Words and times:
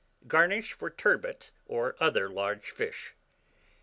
GARNISH 0.27 0.73
FOR 0.73 0.89
TURBOT 0.89 1.51
OR 1.67 1.95
OTHER 1.99 2.27
LARGE 2.27 2.71
FISH. 2.71 3.13